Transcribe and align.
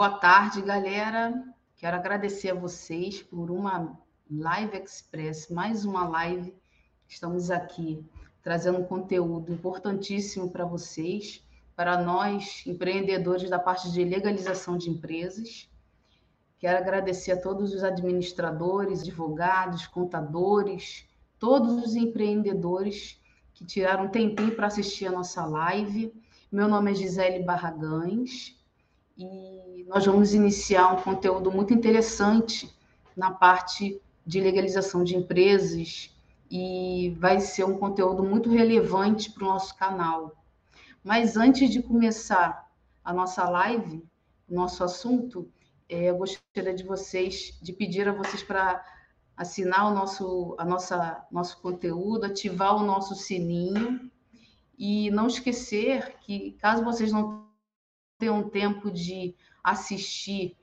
Boa 0.00 0.12
tarde, 0.12 0.62
galera. 0.62 1.44
Quero 1.76 1.94
agradecer 1.94 2.48
a 2.48 2.54
vocês 2.54 3.22
por 3.22 3.50
uma 3.50 4.00
Live 4.30 4.78
Express, 4.78 5.50
mais 5.50 5.84
uma 5.84 6.08
live. 6.08 6.54
Estamos 7.06 7.50
aqui 7.50 8.02
trazendo 8.42 8.82
conteúdo 8.86 9.52
importantíssimo 9.52 10.50
para 10.50 10.64
vocês, 10.64 11.46
para 11.76 12.02
nós, 12.02 12.62
empreendedores 12.66 13.50
da 13.50 13.58
parte 13.58 13.92
de 13.92 14.02
legalização 14.02 14.78
de 14.78 14.88
empresas. 14.88 15.68
Quero 16.58 16.78
agradecer 16.78 17.32
a 17.32 17.40
todos 17.42 17.74
os 17.74 17.84
administradores, 17.84 19.02
advogados, 19.02 19.86
contadores, 19.86 21.06
todos 21.38 21.74
os 21.74 21.94
empreendedores 21.94 23.20
que 23.52 23.66
tiraram 23.66 24.06
um 24.06 24.10
tempinho 24.10 24.56
para 24.56 24.68
assistir 24.68 25.08
a 25.08 25.12
nossa 25.12 25.44
live. 25.44 26.10
Meu 26.50 26.68
nome 26.68 26.90
é 26.90 26.94
Gisele 26.94 27.44
Barragães 27.44 28.58
e 29.20 29.84
nós 29.84 30.06
vamos 30.06 30.32
iniciar 30.32 30.94
um 30.94 31.02
conteúdo 31.02 31.50
muito 31.52 31.74
interessante 31.74 32.72
na 33.14 33.30
parte 33.30 34.00
de 34.24 34.40
legalização 34.40 35.04
de 35.04 35.14
empresas 35.14 36.10
e 36.50 37.14
vai 37.18 37.38
ser 37.38 37.64
um 37.64 37.76
conteúdo 37.76 38.22
muito 38.22 38.48
relevante 38.48 39.30
para 39.30 39.44
o 39.44 39.48
nosso 39.48 39.76
canal. 39.76 40.34
Mas 41.04 41.36
antes 41.36 41.70
de 41.70 41.82
começar 41.82 42.68
a 43.04 43.12
nossa 43.12 43.48
live, 43.48 44.02
o 44.48 44.54
nosso 44.54 44.82
assunto, 44.82 45.48
é, 45.88 46.10
eu 46.10 46.16
gostaria 46.16 46.74
de 46.74 46.84
vocês, 46.84 47.58
de 47.60 47.72
pedir 47.72 48.08
a 48.08 48.12
vocês 48.12 48.42
para 48.42 48.82
assinar 49.36 49.90
o 49.90 49.94
nosso, 49.94 50.54
a 50.58 50.64
nossa, 50.64 51.26
nosso 51.30 51.60
conteúdo, 51.60 52.24
ativar 52.24 52.76
o 52.76 52.84
nosso 52.84 53.14
sininho 53.14 54.10
e 54.78 55.10
não 55.10 55.26
esquecer 55.26 56.16
que, 56.20 56.52
caso 56.52 56.84
vocês 56.84 57.12
não 57.12 57.49
tenham 58.20 58.48
tempo 58.48 58.90
de 58.90 59.34
assistir 59.64 60.56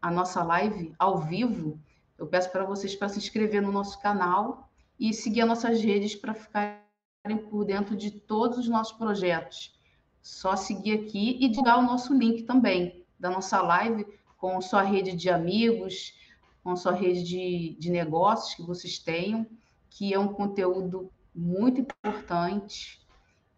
a 0.00 0.10
nossa 0.10 0.42
live 0.42 0.92
ao 0.98 1.18
vivo, 1.18 1.78
eu 2.18 2.26
peço 2.26 2.50
para 2.50 2.64
vocês 2.64 2.96
para 2.96 3.08
se 3.08 3.18
inscrever 3.18 3.62
no 3.62 3.70
nosso 3.70 4.00
canal 4.00 4.68
e 4.98 5.12
seguir 5.12 5.42
as 5.42 5.48
nossas 5.48 5.80
redes 5.80 6.16
para 6.16 6.34
ficarem 6.34 7.38
por 7.48 7.64
dentro 7.64 7.94
de 7.94 8.10
todos 8.10 8.58
os 8.58 8.68
nossos 8.68 8.96
projetos. 8.96 9.78
Só 10.22 10.56
seguir 10.56 11.00
aqui 11.00 11.38
e 11.40 11.48
divulgar 11.48 11.78
o 11.78 11.82
nosso 11.82 12.14
link 12.14 12.44
também 12.44 13.04
da 13.18 13.30
nossa 13.30 13.60
live 13.60 14.06
com 14.36 14.60
sua 14.60 14.82
rede 14.82 15.12
de 15.14 15.30
amigos, 15.30 16.14
com 16.64 16.74
sua 16.74 16.92
rede 16.92 17.22
de, 17.22 17.76
de 17.78 17.90
negócios 17.90 18.54
que 18.54 18.62
vocês 18.62 18.98
tenham, 18.98 19.46
que 19.90 20.14
é 20.14 20.18
um 20.18 20.32
conteúdo 20.32 21.12
muito 21.34 21.80
importante 21.80 23.00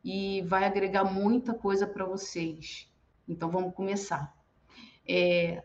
e 0.02 0.42
vai 0.42 0.64
agregar 0.64 1.04
muita 1.04 1.54
coisa 1.54 1.86
para 1.86 2.04
vocês. 2.04 2.92
Então, 3.28 3.50
vamos 3.50 3.74
começar. 3.74 4.34
É, 5.06 5.62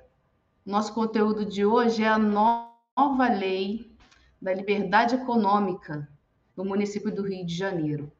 nosso 0.65 0.93
conteúdo 0.93 1.45
de 1.45 1.65
hoje 1.65 2.03
é 2.03 2.07
a 2.07 2.17
nova 2.17 3.27
lei 3.29 3.95
da 4.41 4.53
liberdade 4.53 5.15
econômica 5.15 6.09
do 6.55 6.63
município 6.63 7.13
do 7.13 7.23
Rio 7.23 7.45
de 7.45 7.55
Janeiro. 7.55 8.11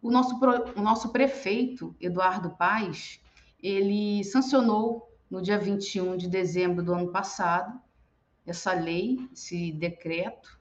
O 0.00 0.10
nosso, 0.10 0.38
o 0.76 0.80
nosso 0.80 1.10
prefeito, 1.10 1.94
Eduardo 2.00 2.50
Paes, 2.50 3.20
ele 3.60 4.22
sancionou 4.24 5.10
no 5.30 5.42
dia 5.42 5.58
21 5.58 6.16
de 6.16 6.28
dezembro 6.28 6.84
do 6.84 6.94
ano 6.94 7.10
passado 7.10 7.80
essa 8.46 8.72
lei, 8.72 9.28
esse 9.32 9.72
decreto 9.72 10.58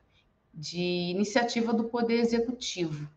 de 0.53 1.11
iniciativa 1.11 1.71
do 1.73 1.85
Poder 1.85 2.19
Executivo, 2.19 3.09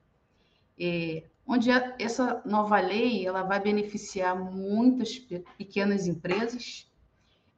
é, 0.79 1.25
onde 1.51 1.69
essa 1.99 2.41
nova 2.45 2.79
lei 2.79 3.27
ela 3.27 3.43
vai 3.43 3.59
beneficiar 3.59 4.39
muitas 4.39 5.19
pequenas 5.59 6.07
empresas. 6.07 6.89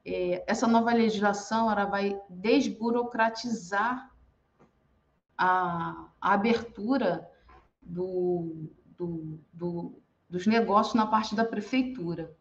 É, 0.02 0.42
essa 0.46 0.66
nova 0.66 0.94
legislação 0.94 1.70
ela 1.70 1.84
vai 1.84 2.18
desburocratizar 2.30 4.10
a, 5.36 6.08
a 6.18 6.32
abertura 6.32 7.28
do, 7.82 8.70
do, 8.96 9.38
do, 9.52 10.02
dos 10.26 10.46
negócios 10.46 10.94
na 10.94 11.06
parte 11.06 11.34
da 11.34 11.44
prefeitura. 11.44 12.34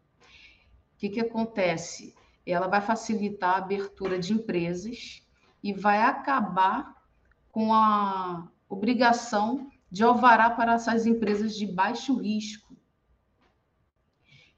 O 0.94 0.96
que, 0.96 1.10
que 1.10 1.20
acontece? 1.20 2.14
ela 2.46 2.66
vai 2.66 2.80
facilitar 2.80 3.54
a 3.54 3.58
abertura 3.58 4.18
de 4.18 4.32
empresas 4.32 5.22
e 5.62 5.72
vai 5.72 6.02
acabar 6.02 6.96
com 7.52 7.72
a 7.72 8.48
obrigação 8.68 9.70
de 9.92 10.02
alvará 10.02 10.48
para 10.48 10.72
essas 10.72 11.04
empresas 11.04 11.54
de 11.54 11.66
baixo 11.66 12.16
risco. 12.16 12.74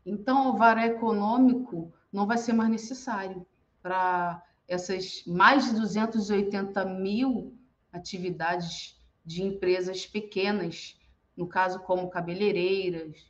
Então, 0.06 0.44
o 0.44 0.48
alvará 0.50 0.86
econômico 0.86 1.92
não 2.12 2.24
vai 2.24 2.38
ser 2.38 2.52
mais 2.52 2.70
necessário 2.70 3.44
para 3.82 4.40
essas 4.68 5.24
mais 5.26 5.64
de 5.64 5.80
280 5.80 6.84
mil 6.84 7.58
atividades 7.92 8.96
de 9.24 9.42
empresas 9.42 10.06
pequenas, 10.06 10.96
no 11.36 11.48
caso, 11.48 11.80
como 11.80 12.10
cabeleireiras, 12.10 13.28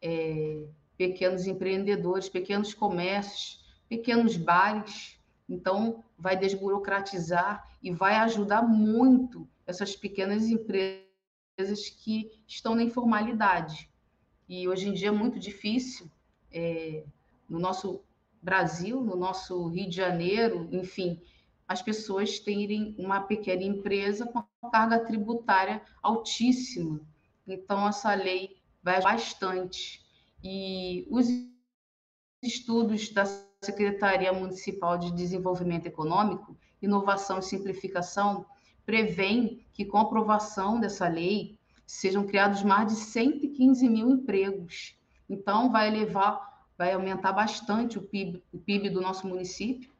é, 0.00 0.68
pequenos 0.96 1.48
empreendedores, 1.48 2.28
pequenos 2.28 2.74
comércios, 2.74 3.60
pequenos 3.88 4.36
bares. 4.36 5.18
Então, 5.48 6.02
vai 6.18 6.36
desburocratizar 6.36 7.68
e 7.82 7.90
vai 7.90 8.16
ajudar 8.16 8.62
muito 8.62 9.48
essas 9.66 9.96
pequenas 9.96 10.48
empresas 10.48 11.88
que 11.98 12.30
estão 12.46 12.74
na 12.74 12.82
informalidade. 12.82 13.90
E 14.48 14.68
hoje 14.68 14.88
em 14.88 14.92
dia 14.92 15.08
é 15.08 15.12
muito 15.12 15.38
difícil, 15.38 16.10
é, 16.50 17.04
no 17.48 17.58
nosso 17.58 18.00
Brasil, 18.42 19.00
no 19.00 19.16
nosso 19.16 19.68
Rio 19.68 19.88
de 19.88 19.96
Janeiro, 19.96 20.68
enfim, 20.72 21.20
as 21.68 21.80
pessoas 21.80 22.38
terem 22.38 22.94
uma 22.98 23.20
pequena 23.20 23.62
empresa 23.62 24.26
com 24.26 24.44
carga 24.70 24.98
tributária 24.98 25.82
altíssima. 26.02 27.00
Então, 27.46 27.86
essa 27.88 28.14
lei 28.14 28.56
vai 28.82 29.00
bastante 29.00 30.04
e 30.42 31.06
os 31.10 31.26
estudos 32.42 33.10
da 33.10 33.24
Secretaria 33.64 34.32
Municipal 34.32 34.98
de 34.98 35.12
Desenvolvimento 35.12 35.86
Econômico, 35.86 36.56
Inovação 36.82 37.38
e 37.38 37.42
Simplificação 37.42 38.44
prevêem 38.84 39.64
que, 39.72 39.84
com 39.84 39.98
a 39.98 40.02
aprovação 40.02 40.80
dessa 40.80 41.06
lei, 41.06 41.56
sejam 41.86 42.26
criados 42.26 42.64
mais 42.64 42.88
de 42.88 42.96
115 42.96 43.88
mil 43.88 44.10
empregos. 44.10 44.98
Então, 45.30 45.70
vai 45.70 45.86
elevar, 45.86 46.66
vai 46.76 46.92
aumentar 46.92 47.32
bastante 47.32 47.98
o 47.98 48.02
PIB, 48.02 48.42
o 48.52 48.58
PIB 48.58 48.90
do 48.90 49.00
nosso 49.00 49.28
município. 49.28 49.92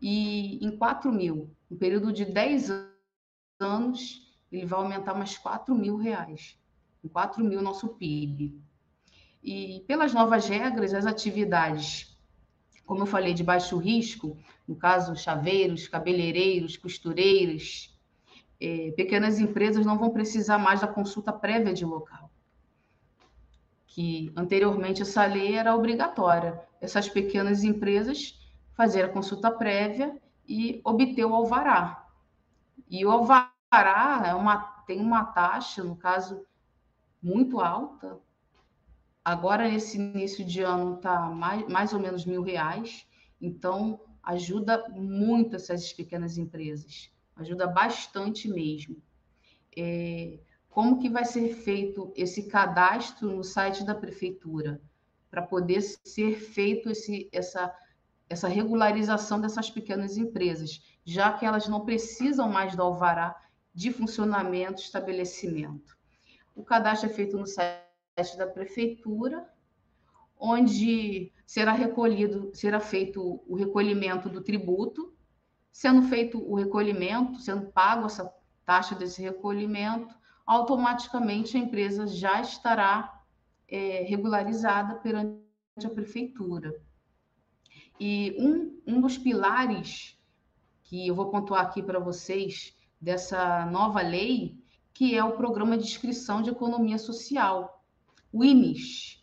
E 0.00 0.64
em 0.64 0.76
4 0.76 1.10
mil, 1.10 1.50
no 1.68 1.76
período 1.76 2.12
de 2.12 2.24
10 2.24 2.70
anos, 3.58 4.32
ele 4.52 4.64
vai 4.64 4.78
aumentar 4.78 5.14
mais 5.14 5.36
4 5.36 5.74
mil 5.74 5.96
reais. 5.96 6.56
Em 7.02 7.08
4 7.08 7.42
mil, 7.42 7.60
nosso 7.60 7.88
PIB. 7.88 8.60
E 9.42 9.84
pelas 9.88 10.14
novas 10.14 10.46
regras, 10.48 10.94
as 10.94 11.06
atividades, 11.06 12.15
como 12.86 13.02
eu 13.02 13.06
falei, 13.06 13.34
de 13.34 13.42
baixo 13.42 13.76
risco, 13.76 14.38
no 14.66 14.76
caso, 14.76 15.16
chaveiros, 15.16 15.88
cabeleireiros, 15.88 16.76
costureiras, 16.76 17.92
é, 18.60 18.92
pequenas 18.92 19.40
empresas 19.40 19.84
não 19.84 19.98
vão 19.98 20.10
precisar 20.10 20.56
mais 20.56 20.80
da 20.80 20.86
consulta 20.86 21.32
prévia 21.32 21.74
de 21.74 21.84
local. 21.84 22.30
Que 23.88 24.32
anteriormente 24.36 25.02
essa 25.02 25.26
lei 25.26 25.56
era 25.56 25.74
obrigatória. 25.74 26.62
Essas 26.80 27.08
pequenas 27.08 27.64
empresas 27.64 28.38
fazer 28.74 29.04
a 29.04 29.08
consulta 29.08 29.50
prévia 29.50 30.16
e 30.48 30.80
obter 30.84 31.24
o 31.24 31.34
alvará. 31.34 32.06
E 32.88 33.04
o 33.04 33.10
alvará 33.10 34.22
é 34.24 34.34
uma, 34.34 34.58
tem 34.86 35.00
uma 35.00 35.24
taxa, 35.24 35.82
no 35.82 35.96
caso, 35.96 36.46
muito 37.22 37.58
alta, 37.60 38.18
Agora, 39.26 39.68
nesse 39.68 39.96
início 39.96 40.44
de 40.44 40.62
ano, 40.62 40.94
está 40.94 41.22
mais, 41.22 41.66
mais 41.66 41.92
ou 41.92 41.98
menos 41.98 42.24
mil 42.24 42.42
reais. 42.42 43.04
Então, 43.40 44.00
ajuda 44.22 44.88
muito 44.90 45.56
essas 45.56 45.92
pequenas 45.92 46.38
empresas. 46.38 47.10
Ajuda 47.34 47.66
bastante 47.66 48.46
mesmo. 48.46 49.02
É, 49.76 50.38
como 50.68 51.00
que 51.00 51.08
vai 51.08 51.24
ser 51.24 51.56
feito 51.56 52.12
esse 52.14 52.44
cadastro 52.44 53.34
no 53.34 53.42
site 53.42 53.84
da 53.84 53.96
prefeitura? 53.96 54.80
Para 55.28 55.42
poder 55.42 55.80
ser 55.82 56.36
feito 56.38 56.88
esse, 56.88 57.28
essa, 57.32 57.74
essa 58.30 58.46
regularização 58.46 59.40
dessas 59.40 59.68
pequenas 59.68 60.16
empresas, 60.16 60.80
já 61.04 61.32
que 61.32 61.44
elas 61.44 61.66
não 61.66 61.84
precisam 61.84 62.48
mais 62.48 62.76
do 62.76 62.82
alvará 62.82 63.34
de 63.74 63.90
funcionamento 63.90 64.80
estabelecimento. 64.80 65.98
O 66.54 66.62
cadastro 66.62 67.10
é 67.10 67.12
feito 67.12 67.36
no 67.36 67.44
site 67.44 67.85
da 68.36 68.46
prefeitura, 68.46 69.46
onde 70.38 71.32
será 71.46 71.72
recolhido, 71.72 72.50
será 72.54 72.80
feito 72.80 73.42
o 73.46 73.54
recolhimento 73.54 74.28
do 74.30 74.42
tributo, 74.42 75.14
sendo 75.70 76.02
feito 76.02 76.38
o 76.38 76.54
recolhimento, 76.54 77.38
sendo 77.40 77.66
pago 77.66 78.06
essa 78.06 78.32
taxa 78.64 78.94
desse 78.94 79.20
recolhimento, 79.20 80.14
automaticamente 80.46 81.56
a 81.56 81.60
empresa 81.60 82.06
já 82.06 82.40
estará 82.40 83.22
é, 83.68 84.02
regularizada 84.04 84.94
perante 84.96 85.42
a 85.84 85.90
prefeitura. 85.90 86.74
E 88.00 88.34
um, 88.38 88.80
um 88.86 89.00
dos 89.00 89.18
pilares 89.18 90.18
que 90.82 91.06
eu 91.06 91.14
vou 91.14 91.30
pontuar 91.30 91.66
aqui 91.66 91.82
para 91.82 91.98
vocês 91.98 92.74
dessa 93.00 93.66
nova 93.66 94.00
lei, 94.00 94.56
que 94.94 95.14
é 95.14 95.22
o 95.22 95.36
Programa 95.36 95.76
de 95.76 95.84
Inscrição 95.84 96.40
de 96.40 96.50
Economia 96.50 96.96
Social, 96.96 97.75
o 98.36 98.44
IMIS. 98.44 99.22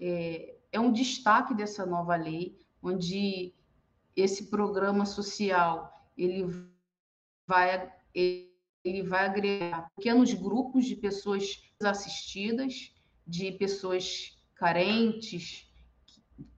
É, 0.00 0.56
é 0.72 0.80
um 0.80 0.92
destaque 0.92 1.54
dessa 1.54 1.84
nova 1.84 2.16
lei, 2.16 2.58
onde 2.82 3.54
esse 4.16 4.46
programa 4.46 5.04
social 5.04 5.92
ele 6.16 6.46
vai 7.46 7.92
ele 8.84 9.02
vai 9.02 9.26
agregar 9.26 9.90
pequenos 9.94 10.32
grupos 10.32 10.86
de 10.86 10.96
pessoas 10.96 11.62
assistidas, 11.82 12.94
de 13.26 13.52
pessoas 13.52 14.36
carentes, 14.54 15.70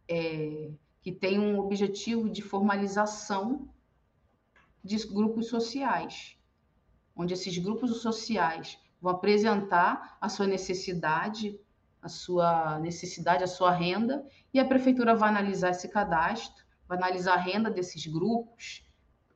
é, 0.08 0.70
que 1.02 1.12
têm 1.12 1.38
um 1.38 1.58
objetivo 1.58 2.28
de 2.30 2.40
formalização 2.40 3.68
de 4.82 4.96
grupos 5.06 5.48
sociais, 5.48 6.36
onde 7.16 7.34
esses 7.34 7.58
grupos 7.58 8.00
sociais 8.00 8.78
vão 9.00 9.12
apresentar 9.12 10.16
a 10.20 10.28
sua 10.28 10.46
necessidade, 10.46 11.58
a 12.02 12.08
sua 12.08 12.78
necessidade, 12.78 13.44
a 13.44 13.48
sua 13.48 13.70
renda, 13.70 14.24
e 14.52 14.58
a 14.58 14.64
prefeitura 14.64 15.14
vai 15.14 15.28
analisar 15.28 15.70
esse 15.70 15.88
cadastro, 15.88 16.64
vai 16.88 16.96
analisar 16.98 17.34
a 17.34 17.40
renda 17.40 17.70
desses 17.70 18.06
grupos, 18.06 18.84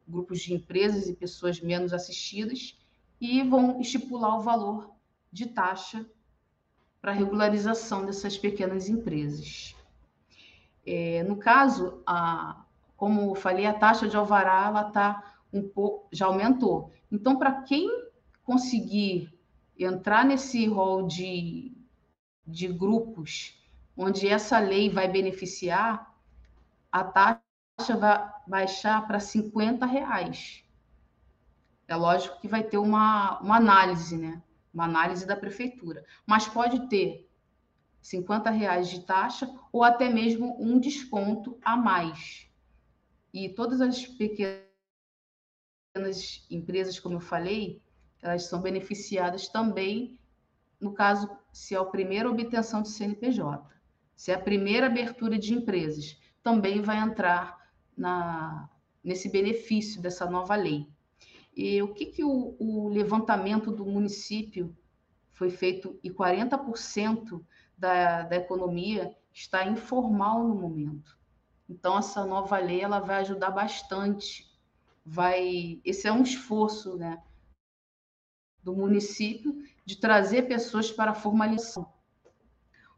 grupos 0.06 0.40
de 0.40 0.54
empresas 0.54 1.08
e 1.08 1.14
pessoas 1.14 1.60
menos 1.60 1.92
assistidas, 1.92 2.78
e 3.20 3.42
vão 3.42 3.80
estipular 3.80 4.38
o 4.38 4.42
valor 4.42 4.90
de 5.30 5.46
taxa 5.46 6.06
para 7.00 7.12
regularização 7.12 8.06
dessas 8.06 8.38
pequenas 8.38 8.88
empresas. 8.88 9.74
É, 10.86 11.22
no 11.22 11.36
caso, 11.36 12.02
a, 12.06 12.64
como 12.96 13.30
eu 13.30 13.34
falei, 13.34 13.66
a 13.66 13.74
taxa 13.74 14.08
de 14.08 14.16
alvará 14.16 14.66
ela 14.66 14.84
tá 14.84 15.34
um 15.52 15.62
pouco, 15.62 16.08
já 16.12 16.26
aumentou. 16.26 16.90
Então, 17.10 17.36
para 17.36 17.62
quem 17.62 17.88
conseguir 18.42 19.32
entrar 19.78 20.24
nesse 20.24 20.66
rol 20.66 21.06
de, 21.06 21.73
de 22.46 22.68
grupos 22.68 23.58
onde 23.96 24.28
essa 24.28 24.58
lei 24.58 24.90
vai 24.90 25.08
beneficiar, 25.08 26.14
a 26.90 27.04
taxa 27.04 27.96
vai 27.98 28.32
baixar 28.46 29.06
para 29.06 29.20
50 29.20 29.86
reais. 29.86 30.64
É 31.86 31.94
lógico 31.96 32.40
que 32.40 32.48
vai 32.48 32.62
ter 32.62 32.78
uma, 32.78 33.38
uma 33.40 33.56
análise, 33.56 34.16
né? 34.16 34.42
Uma 34.72 34.84
análise 34.84 35.26
da 35.26 35.36
prefeitura. 35.36 36.04
Mas 36.26 36.48
pode 36.48 36.88
ter 36.88 37.28
50 38.00 38.50
reais 38.50 38.88
de 38.88 39.00
taxa 39.00 39.48
ou 39.72 39.82
até 39.82 40.08
mesmo 40.08 40.56
um 40.60 40.78
desconto 40.78 41.58
a 41.62 41.76
mais. 41.76 42.48
E 43.32 43.48
todas 43.48 43.80
as 43.80 44.06
pequenas 44.06 44.66
empresas, 46.50 46.98
como 46.98 47.16
eu 47.16 47.20
falei, 47.20 47.80
elas 48.22 48.44
são 48.44 48.60
beneficiadas 48.60 49.48
também, 49.48 50.18
no 50.80 50.92
caso, 50.92 51.30
se 51.52 51.74
é 51.74 51.78
a 51.78 51.84
primeira 51.84 52.30
obtenção 52.30 52.82
de 52.82 52.88
CNPJ. 52.88 53.64
Se 54.16 54.30
é 54.30 54.34
a 54.34 54.40
primeira 54.40 54.86
abertura 54.86 55.38
de 55.38 55.54
empresas, 55.54 56.18
também 56.42 56.80
vai 56.80 56.98
entrar 56.98 57.58
na, 57.96 58.68
nesse 59.02 59.28
benefício 59.30 60.00
dessa 60.00 60.28
nova 60.28 60.54
lei. 60.54 60.86
E 61.56 61.80
o 61.82 61.92
que, 61.92 62.06
que 62.06 62.24
o, 62.24 62.56
o 62.58 62.88
levantamento 62.88 63.70
do 63.70 63.86
município 63.86 64.76
foi 65.32 65.50
feito 65.50 65.98
e 66.02 66.10
40% 66.10 67.44
da, 67.76 68.22
da 68.22 68.36
economia 68.36 69.16
está 69.32 69.66
informal 69.66 70.46
no 70.46 70.54
momento. 70.54 71.18
Então 71.68 71.98
essa 71.98 72.24
nova 72.24 72.58
lei 72.58 72.80
ela 72.80 73.00
vai 73.00 73.16
ajudar 73.16 73.50
bastante. 73.50 74.52
Vai, 75.04 75.80
esse 75.84 76.06
é 76.08 76.12
um 76.12 76.22
esforço, 76.22 76.96
né, 76.96 77.22
do 78.62 78.74
município 78.74 79.62
de 79.84 79.96
trazer 79.96 80.42
pessoas 80.42 80.90
para 80.90 81.10
a 81.10 81.14
formalização, 81.14 81.92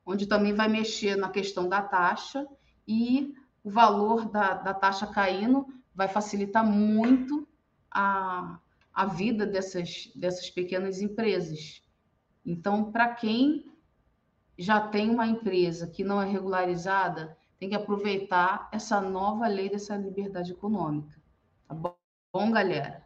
onde 0.04 0.26
também 0.26 0.54
vai 0.54 0.68
mexer 0.68 1.16
na 1.16 1.28
questão 1.28 1.68
da 1.68 1.82
taxa 1.82 2.46
e 2.86 3.34
o 3.64 3.70
valor 3.70 4.28
da, 4.28 4.54
da 4.54 4.72
taxa 4.72 5.06
caindo 5.06 5.66
vai 5.94 6.06
facilitar 6.06 6.64
muito 6.64 7.48
a, 7.90 8.60
a 8.92 9.06
vida 9.06 9.46
dessas, 9.46 10.12
dessas 10.14 10.50
pequenas 10.50 11.00
empresas. 11.00 11.82
Então, 12.44 12.92
para 12.92 13.14
quem 13.14 13.64
já 14.56 14.80
tem 14.80 15.10
uma 15.10 15.26
empresa 15.26 15.86
que 15.88 16.04
não 16.04 16.22
é 16.22 16.26
regularizada, 16.26 17.36
tem 17.58 17.70
que 17.70 17.74
aproveitar 17.74 18.68
essa 18.72 19.00
nova 19.00 19.46
lei 19.48 19.68
dessa 19.68 19.96
liberdade 19.96 20.52
econômica. 20.52 21.20
Tá 21.66 21.74
bom, 21.74 21.96
bom 22.32 22.50
galera? 22.52 23.05